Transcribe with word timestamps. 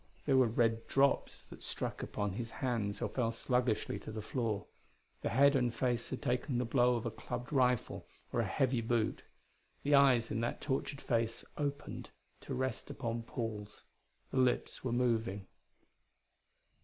There 0.25 0.35
were 0.37 0.47
red 0.47 0.87
drops 0.87 1.43
that 1.43 1.61
struck 1.61 2.01
upon 2.01 2.33
his 2.33 2.49
hands 2.49 3.03
or 3.03 3.07
fell 3.09 3.31
sluggishly 3.31 3.99
to 3.99 4.11
the 4.11 4.19
floor; 4.23 4.65
the 5.21 5.29
head 5.29 5.55
and 5.55 5.71
face 5.71 6.09
had 6.09 6.23
taken 6.23 6.57
the 6.57 6.65
blow 6.65 6.95
of 6.95 7.05
a 7.05 7.11
clubbed 7.11 7.53
rifle 7.53 8.07
or 8.33 8.39
a 8.39 8.45
heavy 8.47 8.81
boot. 8.81 9.21
The 9.83 9.93
eyes 9.93 10.31
in 10.31 10.41
that 10.41 10.59
tortured 10.59 11.01
face 11.01 11.45
opened 11.55 12.09
to 12.39 12.55
rest 12.55 12.89
upon 12.89 13.21
Paul's, 13.21 13.83
the 14.31 14.37
lips 14.39 14.83
were 14.83 14.91
moving. 14.91 15.45